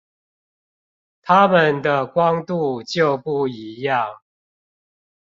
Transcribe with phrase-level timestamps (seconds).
[1.21, 4.19] 它們的光度就不一樣